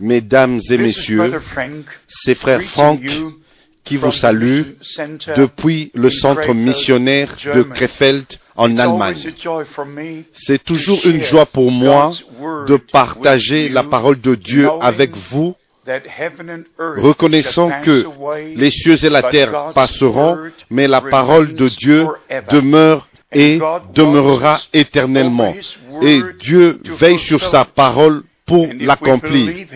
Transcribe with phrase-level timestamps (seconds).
[0.00, 1.32] Mesdames et messieurs,
[2.08, 3.00] c'est frère Frank
[3.84, 4.62] qui vous salue
[5.36, 8.26] depuis le centre missionnaire de Krefeld
[8.56, 9.16] en Allemagne.
[10.32, 12.10] C'est toujours une joie pour moi
[12.66, 15.54] de partager la parole de Dieu avec vous,
[16.78, 18.04] reconnaissant que
[18.56, 20.36] les cieux et la terre passeront,
[20.68, 22.06] mais la parole de Dieu
[22.50, 23.58] demeure et
[23.94, 25.54] demeurera éternellement.
[26.02, 29.66] Et Dieu veille sur sa parole pour l'accomplir.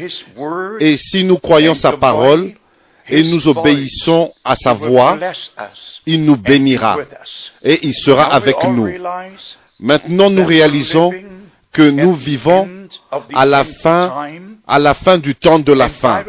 [0.80, 2.52] Et si nous croyons sa parole
[3.08, 5.18] et nous obéissons à sa voix,
[6.06, 6.98] il nous bénira
[7.62, 8.88] et il sera avec nous.
[9.80, 11.12] Maintenant, nous réalisons
[11.72, 12.68] que nous vivons
[13.34, 14.28] à la fin,
[14.66, 16.24] à la fin du temps de la fin.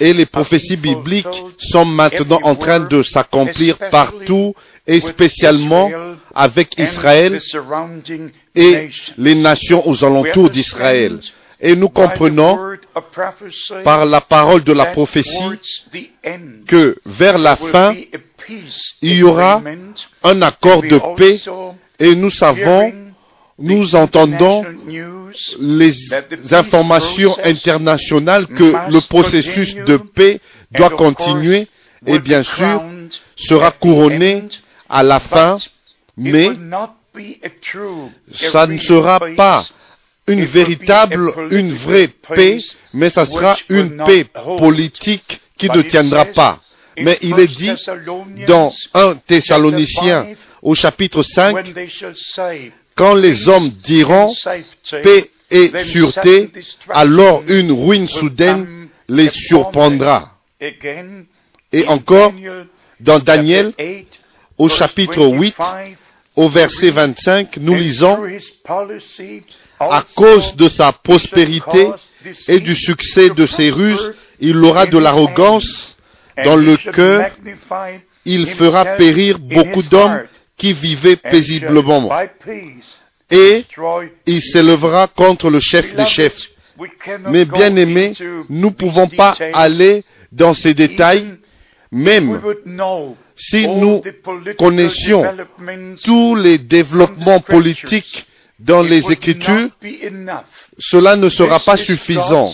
[0.00, 4.54] Et les prophéties bibliques sont maintenant en train de s'accomplir partout
[4.86, 5.90] et spécialement
[6.34, 7.38] avec Israël
[8.54, 11.18] et les nations aux alentours d'Israël.
[11.60, 12.58] Et nous comprenons
[13.84, 15.60] par la parole de la prophétie
[16.66, 17.94] que vers la fin,
[19.00, 19.62] il y aura
[20.22, 21.40] un accord de paix.
[21.98, 22.92] et nous savons,
[23.58, 24.64] nous entendons
[25.60, 25.94] les
[26.50, 30.40] informations internationales que le processus de paix
[30.72, 31.68] doit continuer.
[32.06, 32.82] et bien sûr
[33.36, 34.44] sera couronné
[34.94, 35.58] à la fin,
[36.16, 36.50] mais
[38.32, 39.66] ça ne sera pas
[40.28, 42.58] une véritable, une vraie paix,
[42.92, 44.24] mais ça sera une paix
[44.56, 46.60] politique qui ne tiendra pas.
[46.96, 47.72] Mais il est dit
[48.46, 50.28] dans 1 Thessaloniciens
[50.62, 51.56] au chapitre 5,
[52.94, 54.32] quand les hommes diront
[55.02, 56.52] paix et sûreté,
[56.88, 60.38] alors une ruine soudaine les surprendra.
[61.72, 62.32] Et encore,
[63.00, 63.74] dans Daniel,
[64.58, 65.54] au chapitre 8,
[66.36, 68.18] au verset 25, nous lisons,
[69.80, 71.88] à cause de sa prospérité
[72.48, 75.96] et du succès de ses ruses, il aura de l'arrogance
[76.44, 77.30] dans le cœur,
[78.24, 80.24] il fera périr beaucoup d'hommes
[80.56, 82.10] qui vivaient paisiblement.
[83.30, 83.64] Et
[84.26, 86.48] il s'élèvera contre le chef des chefs.
[87.30, 88.12] Mais bien aimés,
[88.48, 91.36] nous ne pouvons pas aller dans ces détails,
[91.94, 92.40] même
[93.36, 94.02] si nous
[94.58, 95.24] connaissions
[96.04, 98.26] tous les développements politiques
[98.58, 99.68] dans les Écritures,
[100.78, 102.52] cela ne sera pas suffisant.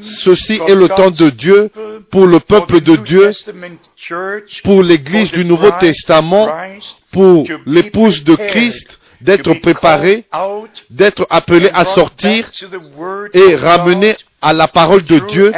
[0.00, 1.70] Ceci est le temps de Dieu
[2.10, 3.30] pour le peuple de Dieu,
[4.62, 6.48] pour l'Église du Nouveau Testament,
[7.12, 10.24] pour l'épouse de Christ, d'être préparée,
[10.90, 12.50] d'être appelée à sortir
[13.32, 15.52] et ramener à la parole de Dieu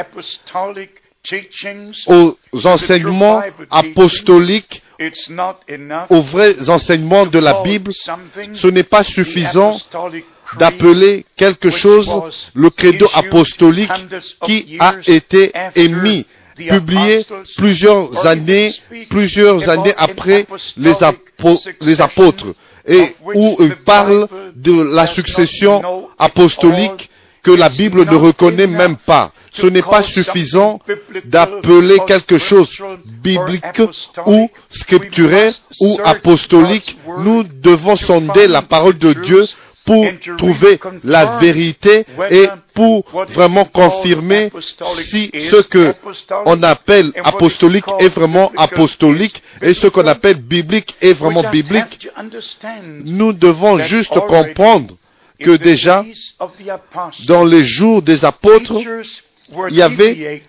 [2.06, 4.82] aux enseignements apostoliques,
[6.10, 7.92] aux vrais enseignements de la Bible,
[8.54, 9.78] ce n'est pas suffisant
[10.58, 12.10] d'appeler quelque chose
[12.54, 13.90] le credo apostolique
[14.44, 16.26] qui a été émis,
[16.56, 17.24] publié
[17.56, 18.72] plusieurs années,
[19.10, 20.46] plusieurs années après
[20.76, 20.94] les,
[21.82, 22.46] les apôtres,
[22.86, 23.02] et
[23.34, 27.10] où il parle de la succession apostolique
[27.48, 29.32] que la Bible ne reconnaît même pas.
[29.52, 30.80] Ce n'est pas suffisant
[31.24, 32.70] d'appeler quelque chose
[33.22, 33.80] biblique
[34.26, 36.98] ou scripturaire ou apostolique.
[37.20, 39.44] Nous devons sonder la parole de Dieu
[39.86, 40.04] pour
[40.36, 44.52] trouver la vérité et pour vraiment confirmer
[45.00, 45.94] si ce que
[46.44, 52.08] on appelle apostolique est vraiment apostolique et ce qu'on appelle biblique est vraiment biblique.
[53.06, 54.94] Nous devons juste comprendre
[55.40, 56.04] que déjà,
[57.26, 58.74] dans les jours des apôtres,
[59.70, 60.42] il y avait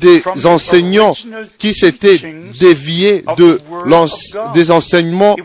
[0.00, 1.14] des enseignants
[1.58, 2.20] qui s'étaient
[2.58, 3.60] déviés de
[4.54, 5.36] des enseignements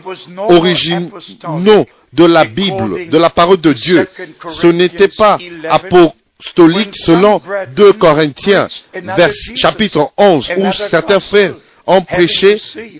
[0.48, 4.08] originaux de la Bible, de la parole de Dieu.
[4.48, 5.38] Ce n'était pas
[5.68, 7.40] apostolique selon
[7.76, 11.54] 2 Corinthiens, vers, chapitre 11, où certains frères
[11.88, 12.04] ont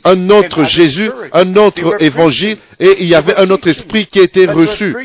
[0.04, 4.46] un autre Jésus, un autre évangile, et il y avait un autre esprit qui était
[4.46, 4.96] reçu.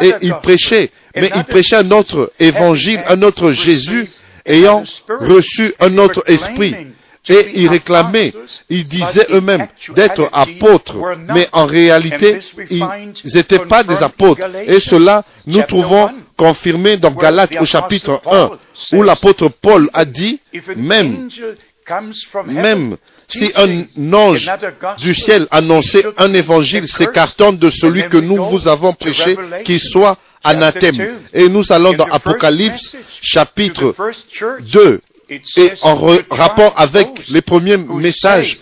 [0.00, 4.08] Et ils prêchaient, mais ils prêchaient un autre évangile, un autre Jésus,
[4.46, 6.74] ayant reçu un autre esprit.
[7.28, 8.32] Et ils réclamaient,
[8.68, 10.96] ils disaient eux-mêmes d'être apôtres,
[11.32, 12.84] mais en réalité, ils
[13.32, 14.42] n'étaient pas des apôtres.
[14.66, 18.50] Et cela, nous trouvons confirmé dans Galates au chapitre 1,
[18.96, 20.40] où l'apôtre Paul a dit,
[20.76, 21.28] même,
[22.46, 22.96] même
[23.28, 24.50] si un ange
[24.98, 30.16] du ciel annonçait un évangile s'écartant de celui que nous vous avons prêché, qu'il soit
[30.44, 31.18] anathème.
[31.32, 33.94] Et nous allons dans Apocalypse chapitre
[34.60, 35.00] 2
[35.30, 35.40] et
[35.82, 35.96] en
[36.30, 38.58] rapport avec les premiers messages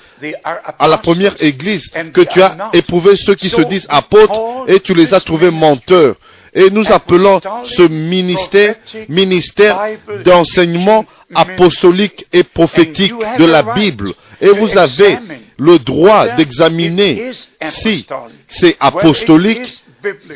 [0.79, 4.95] à la première église que tu as éprouvé ceux qui se disent apôtres et tu
[4.95, 6.17] les as trouvés menteurs.
[6.55, 8.75] Et nous appelons ce ministère
[9.09, 9.81] ministère
[10.25, 11.05] d'enseignement
[11.35, 14.13] apostolique et prophétique de la Bible.
[14.41, 15.19] Et vous avez
[15.59, 17.31] le droit d'examiner
[17.69, 18.07] si
[18.49, 19.83] c'est apostolique,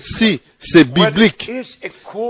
[0.00, 1.50] si c'est biblique,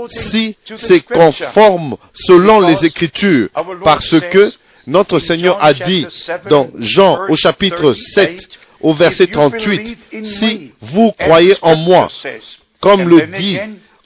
[0.09, 3.49] si c'est conforme selon les Écritures,
[3.83, 4.51] parce que
[4.87, 6.07] notre Seigneur a dit
[6.49, 8.47] dans Jean au chapitre 7,
[8.81, 12.09] au verset 38, si vous croyez en moi,
[12.85, 13.57] comme le dit,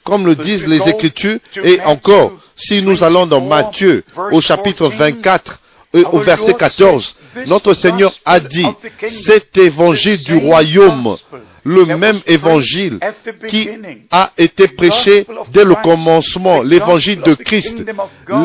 [0.04, 5.60] comme le disent les Écritures, et encore, si nous allons dans Matthieu au chapitre 24,
[5.92, 7.14] et au verset 14,
[7.46, 8.66] notre Seigneur a dit,
[9.26, 11.18] cet évangile du royaume,
[11.64, 12.98] le même évangile
[13.48, 13.68] qui
[14.10, 17.84] a été prêché dès le commencement, l'évangile de Christ,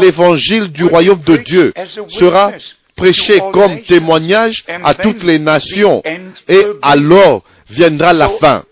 [0.01, 1.73] l'évangile du royaume de Dieu,
[2.09, 2.51] sera
[2.97, 6.03] prêché comme témoignage à toutes les nations
[6.49, 8.63] et alors viendra la fin.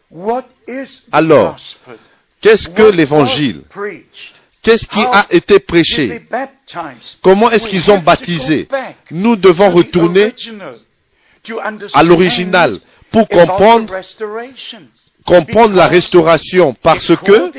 [1.11, 1.57] Alors,
[2.41, 3.63] qu'est-ce que l'évangile?
[4.61, 6.25] Qu'est-ce qui a été prêché?
[7.21, 8.67] Comment est-ce qu'ils ont baptisé?
[9.11, 10.33] Nous devons retourner
[11.93, 12.77] à l'original
[13.11, 13.93] pour comprendre,
[15.25, 17.51] comprendre la restauration parce que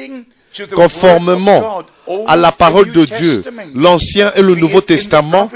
[0.75, 1.83] conformément
[2.27, 3.43] à la parole de Dieu,
[3.75, 5.51] l'Ancien et le Nouveau Testament,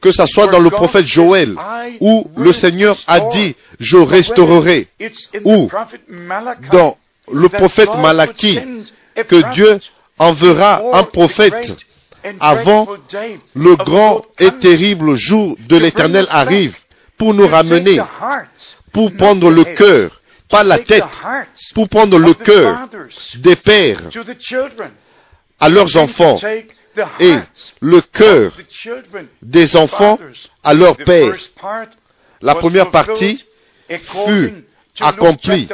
[0.00, 1.54] que ce soit dans le prophète Joël,
[2.00, 4.88] où le Seigneur a dit, je restaurerai,
[5.44, 5.68] ou
[6.72, 6.96] dans
[7.32, 8.58] le prophète Malachi,
[9.28, 9.78] que Dieu
[10.18, 11.76] enverra un prophète
[12.40, 12.88] avant
[13.54, 16.76] le grand et terrible jour de l'éternel arrive
[17.16, 18.00] pour nous ramener,
[18.92, 21.04] pour prendre le cœur, pas la tête,
[21.74, 22.88] pour prendre le cœur
[23.36, 24.02] des pères
[25.60, 26.38] à leurs enfants
[27.20, 27.34] et
[27.80, 28.52] le cœur
[29.42, 30.18] des enfants
[30.62, 31.34] à leurs pères.
[32.40, 33.44] La première partie
[33.88, 34.64] fut
[35.00, 35.68] accomplie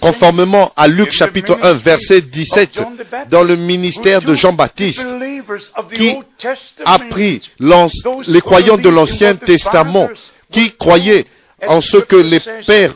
[0.00, 2.78] conformément à Luc chapitre 1 verset 17
[3.30, 5.06] dans le ministère de Jean-Baptiste
[5.92, 6.16] qui
[6.84, 10.08] a pris les croyants de l'Ancien Testament
[10.50, 11.24] qui croyaient
[11.66, 12.94] en ce que les pères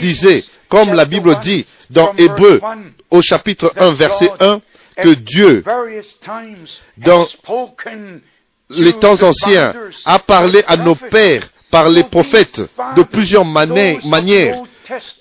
[0.00, 2.60] disaient, comme la Bible dit dans Hébreu
[3.10, 4.60] au chapitre 1 verset 1,
[5.02, 5.64] que Dieu,
[6.98, 7.26] dans
[8.70, 9.74] les temps anciens,
[10.04, 12.60] a parlé à nos pères par les prophètes
[12.96, 14.62] de plusieurs manières.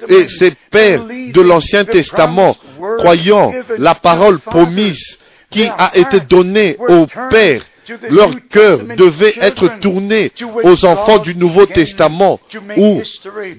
[0.07, 2.55] Et ces pères de l'Ancien Testament,
[2.97, 5.17] croyant la parole promise
[5.49, 7.63] qui a été donnée aux pères,
[8.09, 10.31] leur cœur devait être tourné
[10.63, 12.39] aux enfants du Nouveau Testament
[12.77, 13.01] où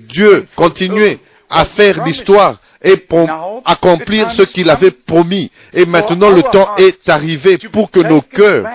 [0.09, 1.19] Dieu continuait
[1.51, 3.29] à faire l'histoire et pour
[3.65, 5.51] accomplir ce qu'il avait promis.
[5.73, 8.67] Et maintenant le temps est arrivé pour que nos cœurs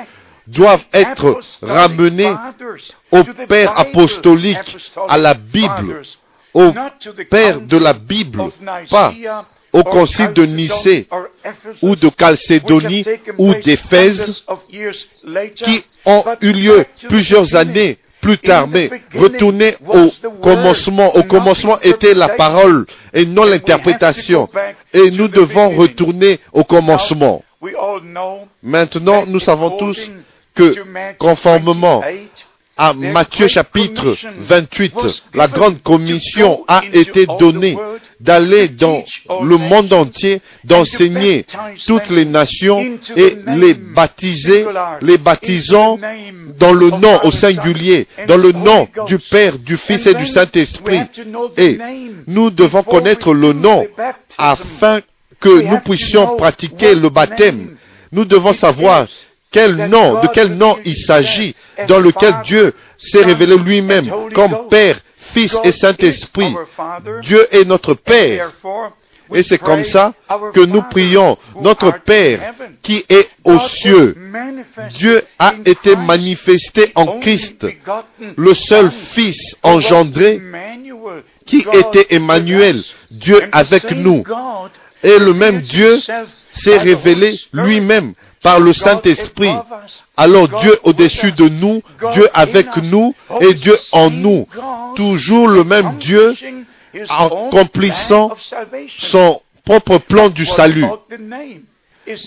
[0.47, 2.33] doivent être ramenés
[3.11, 4.77] au Père apostolique,
[5.07, 6.01] à la Bible,
[6.53, 6.73] au
[7.29, 8.43] Père de la Bible,
[8.89, 9.13] pas
[9.71, 11.07] au concile de Nicée
[11.81, 13.05] ou de Chalcédonie
[13.37, 14.43] ou d'Éphèse
[15.55, 20.09] qui ont eu lieu plusieurs années plus tard, mais retourner au
[20.41, 21.09] commencement.
[21.15, 24.49] Au commencement était la parole et non l'interprétation.
[24.93, 27.43] Et nous devons retourner au commencement.
[28.63, 30.09] Maintenant, nous savons tous
[30.55, 30.73] que
[31.17, 32.01] conformément
[32.77, 34.93] à Matthieu chapitre 28,
[35.35, 37.77] la grande commission a été donnée
[38.19, 39.03] d'aller dans
[39.43, 41.45] le monde entier, d'enseigner
[41.85, 42.83] toutes les nations
[43.15, 44.65] et les baptiser,
[45.01, 45.99] les baptisant
[46.59, 51.01] dans le nom au singulier, dans le nom du Père, du Fils et du Saint-Esprit.
[51.57, 51.77] Et
[52.25, 53.85] nous devons connaître le nom
[54.37, 55.01] afin
[55.39, 57.75] que nous puissions pratiquer le baptême.
[58.11, 59.07] Nous devons savoir
[59.53, 61.55] quel nom, de quel nom il s'agit,
[61.87, 64.99] dans lequel Dieu s'est révélé lui-même comme Père,
[65.33, 66.53] Fils et Saint-Esprit.
[67.21, 68.51] Dieu est notre Père.
[69.33, 70.13] Et c'est comme ça
[70.53, 74.15] que nous prions notre Père qui est aux cieux.
[74.89, 77.65] Dieu a été manifesté en Christ,
[78.35, 80.41] le seul Fils engendré
[81.45, 82.81] qui était Emmanuel,
[83.11, 84.23] Dieu avec nous.
[85.03, 85.99] Et le même Dieu
[86.53, 88.13] s'est révélé lui-même
[88.43, 89.55] par le Saint-Esprit.
[90.15, 91.81] Alors Dieu au-dessus de nous,
[92.13, 94.47] Dieu avec nous et Dieu en nous.
[94.95, 96.35] Toujours le même Dieu
[97.09, 98.31] accomplissant
[98.99, 100.85] son propre plan du salut.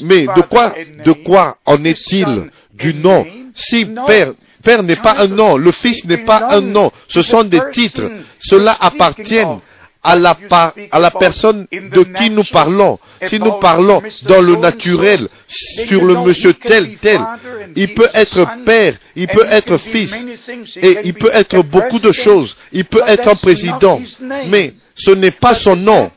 [0.03, 3.25] Mais de quoi, en est-il du nom?
[3.55, 4.33] Si Père,
[4.63, 8.11] Père n'est pas un nom, le Fils n'est pas un nom, ce sont des titres.
[8.41, 9.45] Cela appartient
[10.07, 10.39] à la,
[10.93, 12.99] à la personne de qui nous parlons.
[13.25, 17.21] Si nous parlons dans le naturel, sur le monsieur tel, tel,
[17.75, 20.15] il peut être père, il peut être fils,
[20.77, 22.57] et il peut être beaucoup de choses.
[22.73, 24.01] Il peut être un président.
[24.47, 26.11] Mais ce n'est pas son nom,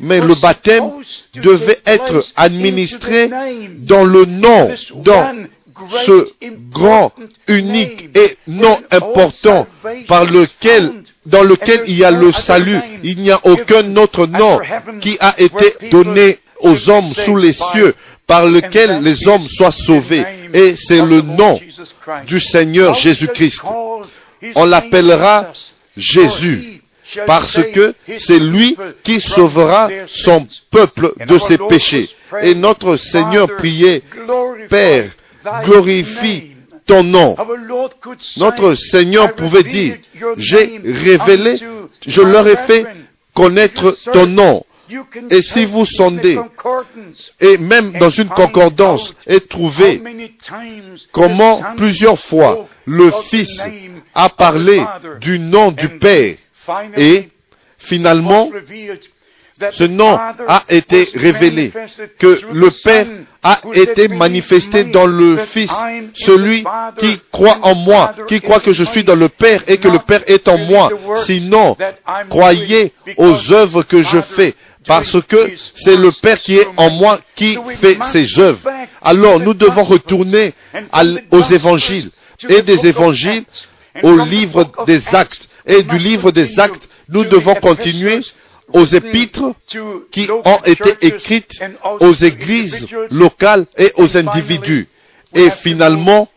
[0.00, 0.90] mais le baptême
[1.34, 3.30] devait être administré
[3.78, 4.72] dans le nom,
[5.04, 5.34] dans
[6.06, 6.28] ce
[6.70, 7.12] grand,
[7.48, 9.66] unique et non important
[10.08, 12.78] par lequel, dans lequel il y a le salut.
[13.02, 14.60] Il n'y a aucun autre nom
[15.00, 17.94] qui a été donné aux hommes sous les cieux
[18.26, 20.24] par lequel les hommes soient sauvés.
[20.54, 21.60] Et c'est le nom
[22.26, 23.62] du Seigneur Jésus-Christ.
[24.54, 25.52] On l'appellera
[25.96, 26.82] Jésus
[27.26, 32.08] parce que c'est lui qui sauvera son peuple de ses péchés.
[32.40, 34.02] Et notre Seigneur priait,
[34.70, 35.10] Père,
[35.64, 36.52] glorifie
[36.86, 37.36] ton nom.
[38.36, 39.96] Notre Seigneur pouvait dire,
[40.36, 41.56] j'ai révélé,
[42.06, 42.86] je leur ai fait
[43.34, 44.64] connaître ton nom.
[45.30, 46.38] Et si vous sondez,
[47.40, 50.02] et même dans une concordance, et trouvez
[51.12, 53.58] comment plusieurs fois le Fils
[54.14, 54.82] a parlé
[55.20, 56.36] du nom du Père,
[56.96, 57.28] et
[57.78, 58.50] finalement,
[59.70, 60.18] ce nom
[60.48, 61.72] a été révélé,
[62.18, 63.06] que le Père
[63.42, 65.72] a été manifesté dans le Fils,
[66.14, 66.64] celui
[66.98, 69.98] qui croit en moi, qui croit que je suis dans le Père et que le
[69.98, 70.90] Père est en moi.
[71.26, 71.76] Sinon,
[72.30, 74.54] croyez aux œuvres que je fais,
[74.86, 78.68] parce que c'est le Père qui est en moi qui fait ses œuvres.
[79.02, 80.54] Alors nous devons retourner
[81.30, 82.10] aux évangiles
[82.48, 83.44] et des évangiles
[84.02, 85.48] au livre des actes.
[85.64, 88.20] Et du livre des actes, nous devons continuer
[88.74, 89.54] aux épîtres
[90.10, 91.60] qui ont été écrites
[92.00, 94.88] aux églises locales et aux individus.
[95.34, 96.28] Et finalement,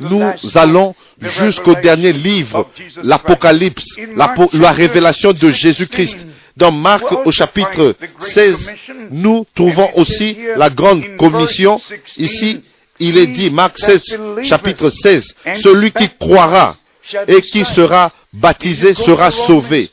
[0.00, 2.68] nous allons jusqu'au dernier livre,
[3.02, 6.18] l'Apocalypse, la, révélation de Jésus-Christ.
[6.54, 8.56] Dans Marc au chapitre 16,
[9.10, 11.80] nous trouvons aussi la grande commission.
[12.18, 12.60] Ici,
[12.98, 16.76] il est dit, Marc 16, chapitre 16, celui qui croira
[17.26, 19.90] et qui sera baptisé sera sauvé.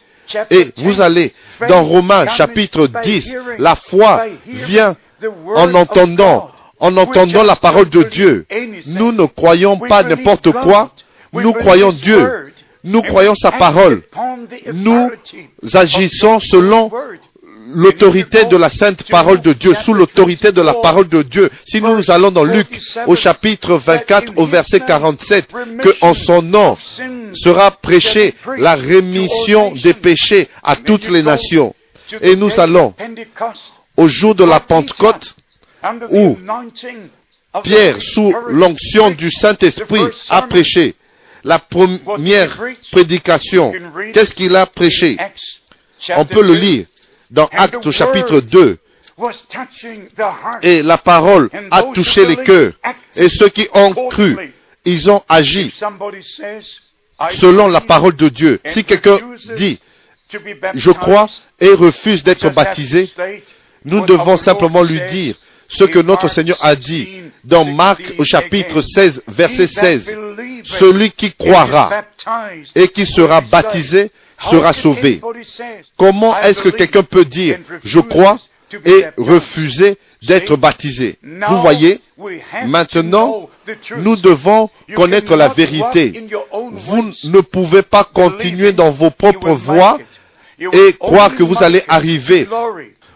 [0.52, 1.34] Et vous allez
[1.68, 4.96] dans Romains chapitre 10, la foi vient
[5.56, 8.46] en entendant, en entendant la parole de Dieu.
[8.88, 10.92] Nous ne croyons pas n'importe quoi,
[11.34, 12.54] nous croyons Dieu.
[12.84, 14.04] Nous croyons sa parole.
[14.74, 15.10] Nous
[15.74, 16.90] agissons selon
[17.74, 21.50] l'autorité de la sainte parole de Dieu, sous l'autorité de la parole de Dieu.
[21.66, 25.48] Si nous, allons dans Luc au chapitre 24 au verset 47,
[25.82, 26.78] que en son nom
[27.34, 31.74] sera prêchée la rémission des péchés à toutes les nations.
[32.22, 32.94] Et nous allons
[33.98, 35.36] au jour de la Pentecôte
[36.10, 36.38] où
[37.64, 40.96] Pierre, sous l'onction du Saint-Esprit, a prêché
[41.44, 42.58] la première
[42.92, 43.72] prédication.
[44.14, 45.18] Qu'est-ce qu'il a prêché?
[46.16, 46.86] On peut le lire
[47.30, 48.78] dans Actes au chapitre 2.
[50.62, 52.74] Et la parole a touché les cœurs.
[53.16, 54.54] Et ceux qui ont cru,
[54.86, 55.74] ils ont agi
[57.32, 58.60] selon la parole de Dieu.
[58.66, 59.20] Si quelqu'un
[59.56, 59.80] dit,
[60.74, 61.28] je crois
[61.60, 63.12] et refuse d'être baptisé,
[63.84, 65.36] nous devons simplement lui dire
[65.68, 70.18] ce que notre Seigneur a dit dans Marc au chapitre 16, verset 16.
[70.64, 72.04] Celui qui croira
[72.76, 75.22] et qui sera baptisé sera sauvé.
[75.98, 78.38] Comment est-ce que quelqu'un peut dire je crois
[78.86, 81.18] et refuser d'être baptisé?
[81.24, 82.02] Vous voyez,
[82.66, 83.50] maintenant,
[83.98, 86.28] nous devons connaître la vérité.
[86.52, 89.98] Vous ne pouvez pas continuer dans vos propres voies
[90.60, 92.48] et croire que vous allez arriver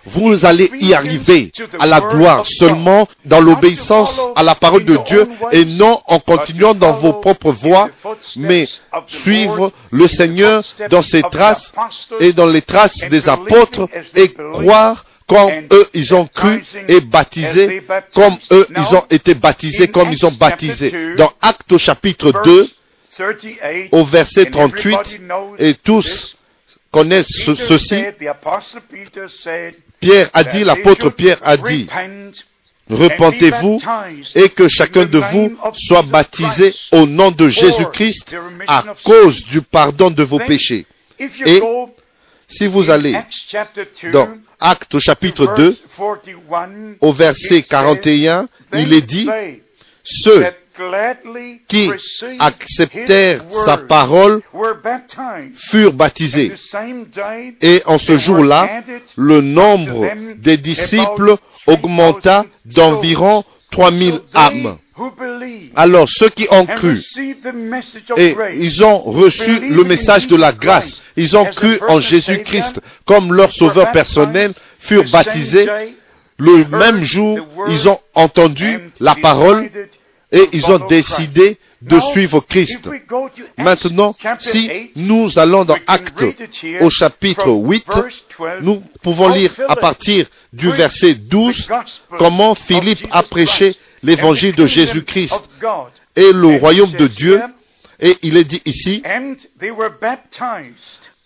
[0.06, 5.28] vous allez y arriver à la gloire seulement dans l'obéissance à la parole de Dieu
[5.52, 7.90] et non en continuant dans vos propres voies,
[8.36, 8.68] mais
[9.08, 11.72] suivre le Seigneur dans ses traces
[12.20, 17.82] et dans les traces des apôtres et croire comme eux ils ont cru et baptisé,
[18.14, 21.16] comme eux ils ont été baptisés, comme ils ont baptisé.
[21.16, 22.68] Dans Actes au chapitre 2,
[23.92, 25.22] au verset 38,
[25.60, 26.36] et tous
[26.92, 28.04] connaissent ceci,
[30.04, 31.88] Pierre a dit, l'apôtre Pierre a dit,
[32.90, 33.80] repentez-vous
[34.36, 38.36] et que chacun de vous soit baptisé au nom de Jésus-Christ
[38.68, 40.86] à cause du pardon de vos péchés.
[41.20, 41.62] Et
[42.48, 43.16] si vous allez
[44.12, 44.28] dans
[44.60, 45.78] Actes chapitre 2,
[47.00, 49.30] au verset 41, il est dit,
[50.04, 50.46] ceux
[51.68, 51.92] qui
[52.40, 54.42] acceptèrent sa parole
[55.56, 56.54] furent baptisés.
[57.62, 58.84] Et en ce jour-là,
[59.16, 61.36] le nombre des disciples
[61.68, 64.78] augmenta d'environ 3000 âmes.
[65.76, 67.02] Alors ceux qui ont cru
[68.16, 73.34] et ils ont reçu le message de la grâce, ils ont cru en Jésus-Christ comme
[73.34, 75.68] leur sauveur personnel, furent baptisés.
[76.38, 77.40] Le même jour,
[77.70, 79.70] ils ont entendu la parole
[80.34, 82.80] et ils ont décidé de suivre Christ.
[83.58, 86.26] Maintenant, si nous allons dans Actes
[86.82, 87.86] au chapitre 8,
[88.62, 91.70] nous pouvons lire à partir du verset 12
[92.18, 95.40] comment Philippe a prêché l'évangile de Jésus-Christ
[96.16, 97.40] et le royaume de Dieu.
[98.00, 99.04] Et il est dit ici,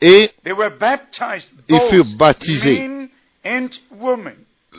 [0.02, 0.30] et
[1.70, 2.90] ils furent baptisés,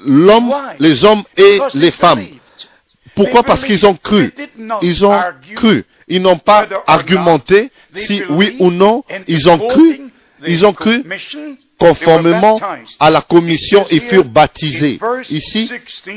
[0.04, 2.26] l'homme, les hommes et les femmes.
[3.18, 3.42] Pourquoi?
[3.42, 4.32] Parce qu'ils ont cru.
[4.80, 5.20] Ils ont
[5.56, 5.84] cru.
[6.06, 9.02] Ils n'ont pas argumenté si oui ou non.
[9.26, 10.00] Ils ont cru.
[10.46, 11.04] Ils ont cru
[11.80, 12.60] conformément
[13.00, 15.00] à la commission et furent baptisés.
[15.30, 15.68] Ici,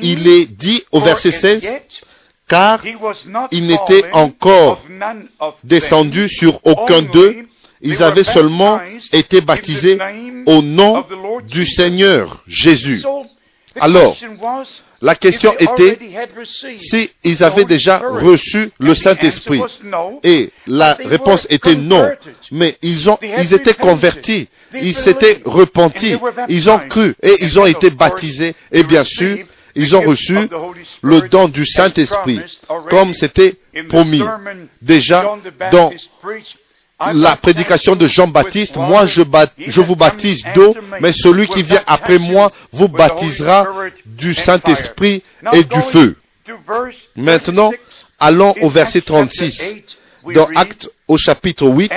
[0.02, 1.68] il est dit au verset 16,
[2.48, 2.84] car
[3.52, 4.80] il n'était encore
[5.64, 7.48] descendu sur aucun d'eux,
[7.82, 8.80] ils avaient seulement
[9.12, 9.98] été baptisés
[10.46, 11.04] au nom
[11.48, 13.04] du Seigneur Jésus.
[13.80, 14.18] Alors,
[15.02, 15.98] la question était
[16.46, 19.62] s'ils avaient déjà reçu le Saint-Esprit.
[20.24, 22.10] Et la réponse était non.
[22.52, 24.50] Mais ils ont, ils étaient convertis.
[24.74, 26.18] Ils s'étaient repentis.
[26.50, 28.56] Ils ont cru et ils ont été baptisés.
[28.72, 29.38] Et bien sûr,
[29.76, 30.38] ils ont reçu
[31.02, 32.42] le don du Saint-Esprit,
[32.90, 33.56] comme c'était
[33.88, 34.24] promis.
[34.82, 35.38] Déjà,
[35.72, 35.94] dans
[37.14, 39.22] la prédication de Jean-Baptiste, moi je,
[39.82, 43.68] vous baptise d'eau, mais celui qui vient après moi vous baptisera
[44.06, 46.16] du Saint-Esprit et du feu.
[47.16, 47.72] Maintenant,
[48.20, 49.62] allons au verset 36.
[50.36, 51.92] Dans Actes au chapitre 8,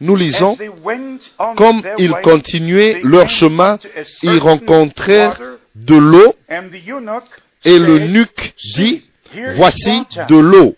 [0.00, 0.58] nous lisons,
[1.56, 3.78] comme ils continuaient leur chemin,
[4.22, 5.40] ils rencontrèrent
[5.74, 6.34] de l'eau,
[7.64, 9.02] et le nuque dit,
[9.56, 10.76] voici de l'eau.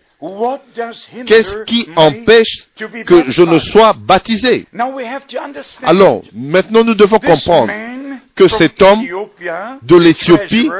[1.26, 2.68] Qu'est-ce qui empêche
[3.06, 4.66] que je ne sois baptisé?
[5.82, 7.72] Alors, maintenant nous devons comprendre
[8.34, 9.02] que cet homme
[9.82, 10.70] de l'Éthiopie,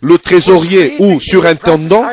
[0.00, 2.06] le trésorier ou surintendant,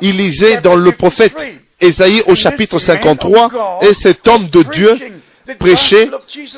[0.00, 1.34] il lisait dans le prophète
[1.80, 4.96] Ésaïe au chapitre 53, et cet homme de Dieu
[5.58, 6.08] prêchait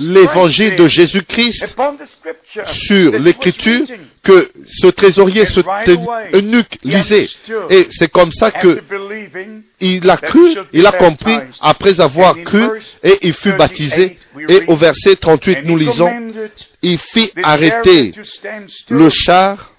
[0.01, 1.67] l'évangile de Jésus-Christ
[2.65, 3.85] sur l'écriture
[4.23, 5.61] que ce trésorier, ce
[6.35, 7.29] eunuque lisait.
[7.71, 8.81] Et c'est comme ça que
[9.81, 12.65] il a cru, il a compris après avoir cru
[13.03, 14.19] et il fut baptisé.
[14.49, 16.11] Et au verset 38, nous lisons,
[16.83, 18.13] il fit arrêter
[18.91, 19.73] le char.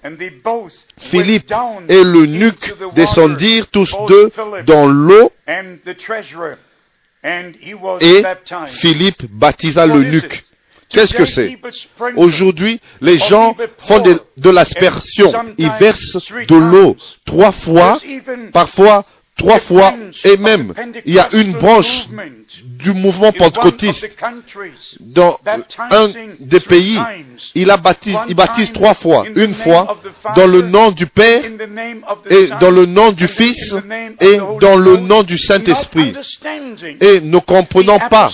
[0.98, 1.52] Philippe
[1.88, 4.30] et l'eunuque descendirent tous deux
[4.66, 5.32] dans l'eau
[7.24, 8.22] et
[8.66, 10.44] Philippe baptisa l'eunuque.
[10.88, 11.58] Qu'est-ce que c'est?
[12.16, 13.54] Aujourd'hui, les gens
[13.86, 15.30] font de, l'aspersion.
[15.58, 16.16] Ils versent
[16.48, 18.00] de l'eau trois fois,
[18.52, 19.04] parfois
[19.38, 20.74] trois fois, et même
[21.06, 22.08] il y a une branche
[22.62, 24.06] du mouvement pentecôtiste
[25.00, 25.38] dans
[25.90, 26.08] un
[26.40, 26.98] des pays.
[27.54, 29.24] Il, a baptise, il baptise trois fois.
[29.34, 29.96] Une fois
[30.36, 31.42] dans le nom du Père
[32.28, 33.74] et dans le nom du Fils
[34.20, 36.12] et dans le nom du Saint-Esprit.
[37.00, 38.30] Et ne comprenons pas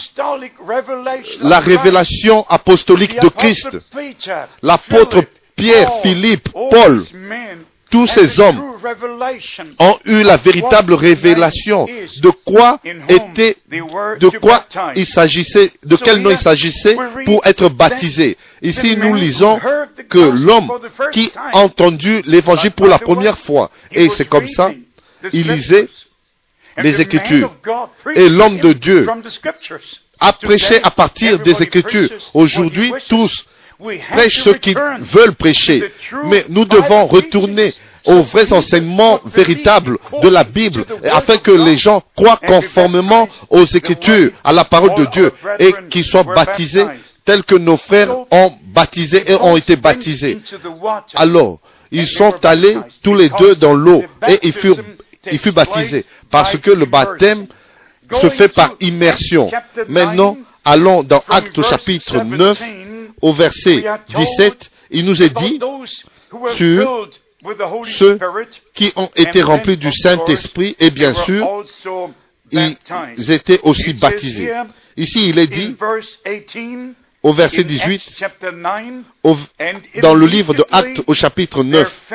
[1.43, 3.69] la révélation apostolique de Christ.
[4.62, 5.23] L'apôtre
[5.57, 7.05] Pierre, Philippe, Paul,
[7.90, 8.62] tous ces hommes
[9.79, 16.31] ont eu la véritable révélation de quoi était, de quoi il s'agissait, de quel nom
[16.31, 18.37] il s'agissait pour être baptisé.
[18.62, 19.61] Ici, nous lisons
[20.09, 20.70] que l'homme
[21.12, 24.70] qui a entendu l'évangile pour la première fois, et c'est comme ça,
[25.33, 25.88] il lisait
[26.79, 27.55] les Écritures.
[28.14, 29.07] Et l'homme de Dieu
[30.20, 32.09] a prêché à partir des Écritures.
[32.35, 33.44] Aujourd'hui, tous
[34.11, 35.85] prêchent ce qu'ils veulent prêcher.
[36.27, 42.03] Mais nous devons retourner aux vrais enseignements véritables de la Bible, afin que les gens
[42.15, 46.87] croient conformément aux Écritures, à la parole de Dieu, et qu'ils soient baptisés
[47.25, 50.39] tels que nos frères ont baptisé et ont été baptisés.
[51.15, 51.59] Alors,
[51.91, 54.77] ils sont allés tous les deux dans l'eau et ils furent,
[55.31, 57.47] ils furent baptisés, parce que le baptême
[58.21, 59.51] se fait par immersion.
[59.89, 62.63] Maintenant, allons dans Actes chapitre 9,
[63.20, 65.59] au verset 17, il nous est dit
[66.57, 67.11] sur
[67.87, 68.18] ceux
[68.74, 71.64] qui ont été remplis du Saint-Esprit et bien sûr,
[72.53, 74.53] ils étaient aussi baptisés.
[74.96, 75.77] Ici, il est dit
[77.22, 78.22] au verset 18,
[80.03, 82.12] dans le livre de Actes au chapitre 9,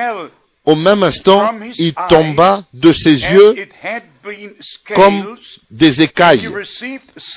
[0.65, 3.67] au même instant, il tomba de ses yeux
[4.95, 5.35] comme
[5.71, 6.47] des écailles.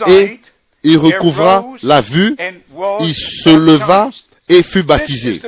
[0.07, 0.40] et
[0.85, 2.37] il recouvra la vue,
[3.01, 4.11] il se leva
[4.49, 5.40] et fut baptisé.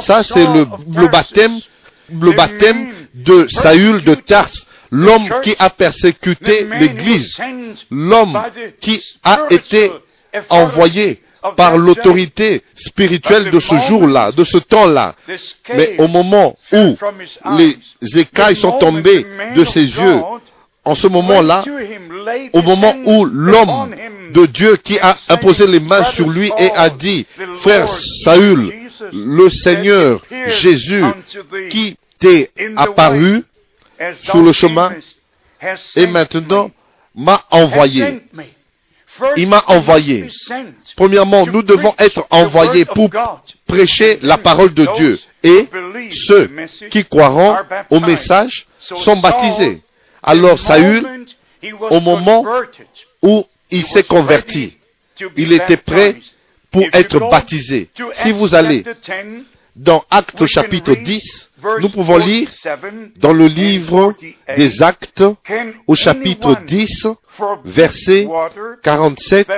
[0.00, 1.58] Ça, c'est le, le, baptême,
[2.10, 4.50] le baptême de Saül de Tars,
[4.90, 7.36] l'homme qui a persécuté l'Église,
[7.90, 8.40] l'homme
[8.80, 9.90] qui a été
[10.50, 11.22] envoyé
[11.56, 15.14] par l'autorité spirituelle de ce jour-là, de ce temps-là.
[15.74, 16.96] Mais au moment où
[17.56, 17.76] les
[18.20, 20.20] écailles sont tombées de ses yeux
[20.84, 21.64] en ce moment-là,
[22.52, 23.94] au moment où l'homme
[24.30, 27.26] de Dieu qui a imposé les mains sur lui et a dit,
[27.60, 27.88] frère
[28.24, 28.72] Saül,
[29.12, 31.04] le Seigneur Jésus
[31.70, 33.44] qui t'est apparu
[34.22, 34.92] sur le chemin
[35.96, 36.70] et maintenant
[37.14, 38.22] m'a envoyé.
[39.36, 40.28] Il m'a envoyé.
[40.96, 43.10] Premièrement, nous devons être envoyés pour
[43.66, 45.18] prêcher la parole de Dieu.
[45.42, 45.68] Et
[46.26, 46.50] ceux
[46.90, 47.56] qui croiront
[47.90, 49.82] au message sont baptisés.
[50.22, 51.26] Alors Saül,
[51.90, 52.44] au moment
[53.22, 54.76] où il s'est converti,
[55.36, 56.16] il était prêt
[56.70, 57.88] pour être baptisé.
[58.12, 58.84] Si vous allez
[59.74, 62.48] dans Actes chapitre 10, nous pouvons lire
[63.16, 64.14] dans le livre
[64.56, 65.24] des Actes
[65.86, 67.06] au chapitre 10,
[67.64, 68.28] verset
[68.82, 69.48] 47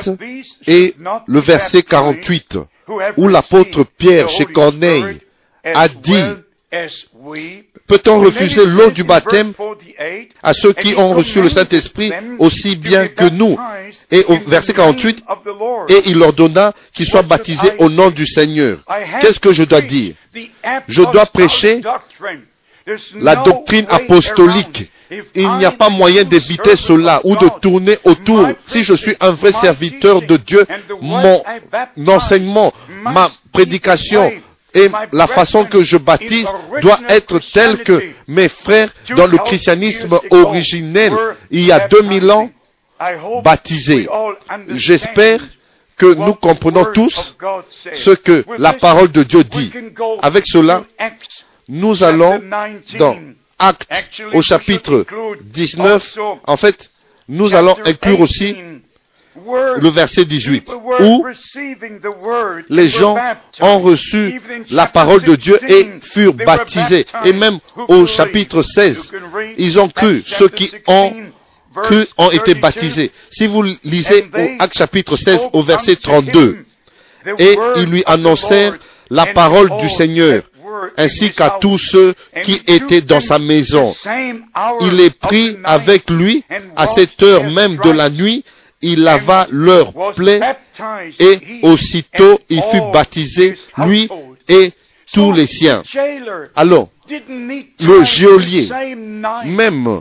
[0.66, 0.94] et
[1.27, 2.59] le verset 48,
[3.16, 5.20] où l'apôtre Pierre chez Corneille
[5.64, 6.24] a dit
[7.87, 9.52] Peut-on refuser l'eau du baptême
[10.42, 13.56] à ceux qui ont reçu le Saint-Esprit aussi bien que nous?
[14.10, 15.24] Et au verset 48,
[15.88, 18.78] et il leur donna qu'ils soient baptisés au nom du Seigneur.
[19.20, 20.14] Qu'est-ce que je dois dire?
[20.88, 21.80] Je dois prêcher
[23.20, 24.90] la doctrine apostolique.
[25.34, 28.48] Il n'y a pas moyen d'éviter cela ou de tourner autour.
[28.66, 30.66] Si je suis un vrai serviteur de Dieu,
[31.00, 31.42] mon
[32.08, 34.32] enseignement, ma prédication,
[34.74, 36.48] et la façon que je baptise
[36.82, 41.12] doit être telle que mes frères dans le christianisme originel,
[41.50, 42.50] il y a 2000 ans,
[43.42, 44.08] baptisés.
[44.68, 45.40] J'espère
[45.96, 47.37] que nous comprenons tous
[47.92, 49.72] ce que la parole de Dieu dit.
[50.22, 50.84] Avec cela,
[51.68, 52.40] nous allons
[52.98, 53.16] dans
[53.58, 53.87] Actes
[54.32, 55.06] au chapitre
[55.42, 56.18] 19.
[56.46, 56.90] En fait,
[57.28, 58.56] nous allons inclure aussi
[59.37, 60.70] le verset 18,
[61.01, 61.27] où
[62.68, 63.16] les gens
[63.61, 67.07] ont reçu la parole de Dieu et furent baptisés.
[67.25, 69.12] Et même au chapitre 16,
[69.59, 71.12] ils ont cru, ceux qui ont
[71.75, 73.11] cru ont été baptisés.
[73.31, 76.64] Si vous lisez au Acte chapitre 16 au verset 32,
[77.38, 78.77] et ils lui annoncèrent
[79.11, 80.42] la parole du Seigneur,
[80.97, 83.94] ainsi qu'à tous ceux qui étaient dans sa maison.
[84.81, 86.44] Il est pris avec lui
[86.77, 88.44] à cette heure même de la nuit
[88.85, 90.40] il lava leur plaie
[91.18, 94.09] et aussitôt il fut baptisé, lui
[94.49, 94.73] et
[95.14, 95.83] tous les siens.
[96.57, 98.68] Alors, le geôlier,
[99.46, 100.00] même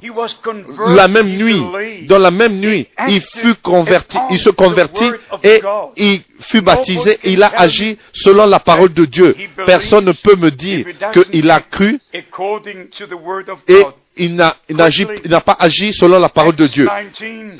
[0.87, 1.63] la même nuit,
[2.07, 5.11] dans la même nuit, il fut converti, il se convertit
[5.43, 5.61] et
[5.97, 9.35] il fut baptisé, il a agi selon la parole de Dieu.
[9.65, 13.83] Personne ne peut me dire qu'il a cru et
[14.17, 16.87] il n'a pas agi selon la parole de Dieu.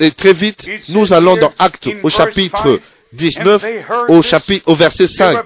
[0.00, 2.80] Et très vite, nous allons dans Actes au chapitre
[3.14, 3.64] 19,
[4.08, 5.36] au chapitre, au verset 5.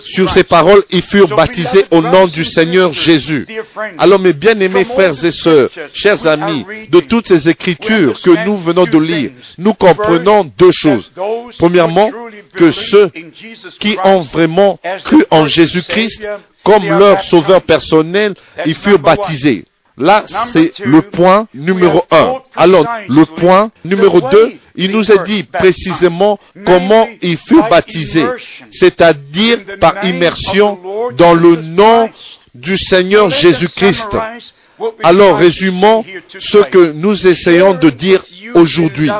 [0.00, 3.46] Sur ces paroles, ils furent baptisés au nom du Seigneur Jésus.
[3.98, 8.84] Alors mes bien-aimés frères et sœurs, chers amis, de toutes ces écritures que nous venons
[8.84, 11.12] de lire, nous comprenons deux choses.
[11.58, 12.10] Premièrement,
[12.54, 13.10] que ceux
[13.78, 16.26] qui ont vraiment cru en Jésus-Christ
[16.62, 18.34] comme leur sauveur personnel,
[18.64, 19.66] ils furent baptisés.
[19.96, 22.40] Là, c'est le point numéro un.
[22.56, 28.26] Alors, le point numéro deux, il nous est dit précisément comment ils furent baptisés,
[28.72, 30.78] c'est-à-dire par immersion
[31.16, 32.10] dans le nom
[32.54, 34.16] du Seigneur Jésus-Christ.
[35.04, 36.04] Alors, résumons
[36.38, 38.20] ce que nous essayons de dire
[38.54, 39.10] aujourd'hui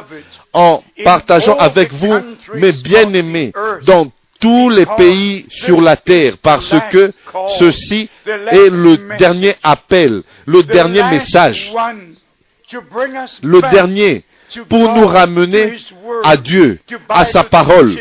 [0.53, 2.15] en partageant avec vous,
[2.55, 3.53] mes bien-aimés,
[3.87, 4.11] dans
[4.45, 7.11] tous les pays sur la terre parce que
[7.59, 11.73] ceci est le dernier appel, le dernier message,
[13.43, 14.23] le dernier
[14.69, 15.79] pour nous ramener
[16.25, 16.79] à Dieu,
[17.09, 17.97] à sa parole,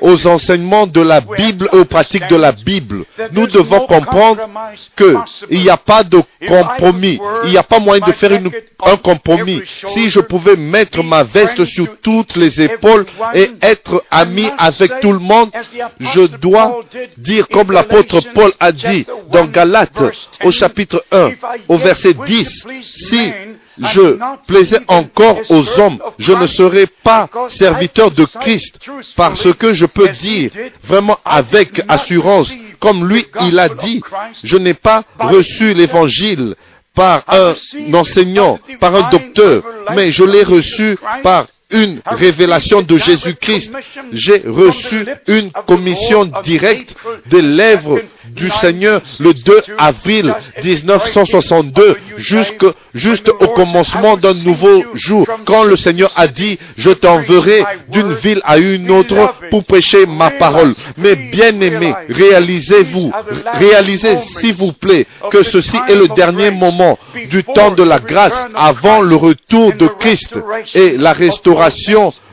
[0.00, 3.04] aux enseignements de la Bible et aux pratiques de la Bible.
[3.32, 4.48] Nous devons comprendre
[4.96, 7.18] qu'il n'y a pas de compromis.
[7.44, 8.38] Il n'y a pas moyen de faire
[8.84, 9.62] un compromis.
[9.86, 15.12] Si je pouvais mettre ma veste sur toutes les épaules et être ami avec tout
[15.12, 15.50] le monde,
[16.00, 16.80] je dois
[17.16, 20.02] dire comme l'apôtre Paul a dit dans Galates
[20.44, 21.30] au chapitre 1
[21.68, 23.32] au verset 10, si
[23.78, 28.76] je plaisais encore aux hommes, je ne serais pas serviteur de Christ
[29.16, 30.50] parce que je peux dire
[30.84, 34.02] vraiment avec assurance, comme lui il a dit,
[34.42, 36.54] je n'ai pas reçu l'évangile
[36.94, 37.54] par un
[37.94, 39.62] enseignant, par un docteur,
[39.94, 43.72] mais je l'ai reçu par une révélation de Jésus-Christ.
[44.12, 46.94] J'ai reçu une commission directe
[47.26, 55.26] des lèvres du Seigneur le 2 avril 1962, jusque, juste au commencement d'un nouveau jour,
[55.44, 60.30] quand le Seigneur a dit, je t'enverrai d'une ville à une autre pour prêcher ma
[60.30, 60.74] parole.
[60.98, 63.12] Mais bien aimé, réalisez-vous,
[63.54, 66.98] réalisez s'il vous plaît que ceci est le dernier moment
[67.30, 70.34] du temps de la grâce avant le retour de Christ
[70.74, 71.61] et la restauration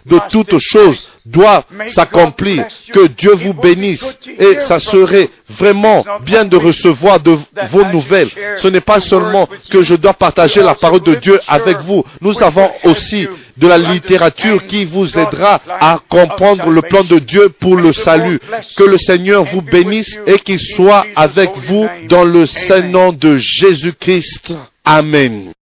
[0.05, 2.65] de toutes choses doit s'accomplir.
[2.91, 4.17] Que Dieu vous bénisse.
[4.37, 7.37] Et ça serait vraiment bien de recevoir de
[7.69, 8.29] vos nouvelles.
[8.57, 12.03] Ce n'est pas seulement que je dois partager la parole de Dieu avec vous.
[12.21, 17.49] Nous avons aussi de la littérature qui vous aidera à comprendre le plan de Dieu
[17.49, 18.39] pour le salut.
[18.75, 23.37] Que le Seigneur vous bénisse et qu'il soit avec vous dans le saint nom de
[23.37, 24.53] Jésus-Christ.
[24.85, 25.51] Amen.